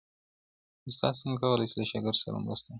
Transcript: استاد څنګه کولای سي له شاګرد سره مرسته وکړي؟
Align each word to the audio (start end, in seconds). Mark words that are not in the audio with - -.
استاد 0.89 1.13
څنګه 1.19 1.35
کولای 1.43 1.67
سي 1.71 1.75
له 1.79 1.85
شاګرد 1.91 2.17
سره 2.23 2.37
مرسته 2.45 2.65
وکړي؟ 2.67 2.69